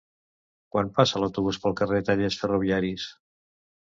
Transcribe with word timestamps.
Quan 0.75 0.87
passa 0.95 1.21
l'autobús 1.23 1.61
pel 1.65 1.77
carrer 1.81 2.03
Tallers 2.09 2.39
Ferroviaris? 2.45 3.07